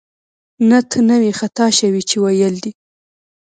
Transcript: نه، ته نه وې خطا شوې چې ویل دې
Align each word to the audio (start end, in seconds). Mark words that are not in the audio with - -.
نه، 0.69 0.79
ته 0.89 0.97
نه 1.07 1.15
وې 1.21 1.31
خطا 1.39 1.67
شوې 1.77 2.01
چې 2.09 2.15
ویل 2.23 2.55
دې 2.63 2.71